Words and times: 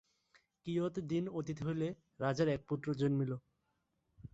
কিয়ৎ 0.65 0.95
দিন 1.11 1.23
অতীত 1.39 1.57
হইলে 1.67 1.87
রাজার 2.19 2.47
এক 2.49 2.61
পুত্র 2.69 2.87
জন্মিল। 2.99 3.31